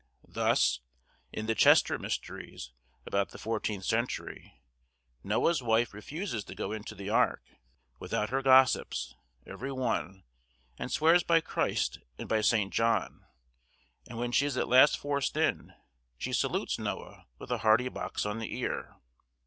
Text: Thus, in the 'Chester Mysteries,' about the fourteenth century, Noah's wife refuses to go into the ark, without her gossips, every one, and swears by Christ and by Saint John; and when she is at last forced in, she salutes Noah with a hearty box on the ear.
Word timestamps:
Thus, 0.27 0.79
in 1.31 1.45
the 1.45 1.53
'Chester 1.53 1.99
Mysteries,' 1.99 2.71
about 3.05 3.29
the 3.29 3.37
fourteenth 3.37 3.85
century, 3.85 4.59
Noah's 5.23 5.61
wife 5.61 5.93
refuses 5.93 6.43
to 6.45 6.55
go 6.55 6.71
into 6.71 6.95
the 6.95 7.11
ark, 7.11 7.43
without 7.99 8.31
her 8.31 8.41
gossips, 8.41 9.13
every 9.45 9.71
one, 9.71 10.23
and 10.79 10.91
swears 10.91 11.21
by 11.21 11.39
Christ 11.39 11.99
and 12.17 12.27
by 12.27 12.41
Saint 12.41 12.73
John; 12.73 13.27
and 14.07 14.17
when 14.17 14.31
she 14.31 14.47
is 14.47 14.57
at 14.57 14.67
last 14.67 14.97
forced 14.97 15.37
in, 15.37 15.71
she 16.17 16.33
salutes 16.33 16.79
Noah 16.79 17.27
with 17.37 17.51
a 17.51 17.59
hearty 17.59 17.87
box 17.87 18.25
on 18.25 18.39
the 18.39 18.57
ear. 18.59 18.95